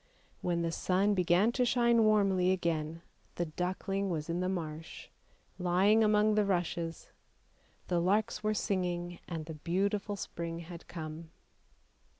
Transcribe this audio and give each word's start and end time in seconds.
When 0.41 0.63
the 0.63 0.71
sun 0.71 1.13
began 1.13 1.51
to 1.51 1.63
shine 1.63 2.03
warmly 2.05 2.49
again, 2.49 3.03
the 3.35 3.45
duckling 3.45 4.09
was 4.09 4.31
in 4.31 4.39
the 4.39 4.49
marsh, 4.49 5.09
lying 5.59 6.03
among 6.03 6.33
the 6.33 6.43
rushes; 6.43 7.11
the 7.87 7.99
larks 7.99 8.41
were 8.41 8.55
singing 8.55 9.19
and 9.27 9.45
the 9.45 9.53
beautiful 9.53 10.15
spring 10.15 10.61
had 10.61 10.87
come. 10.87 11.29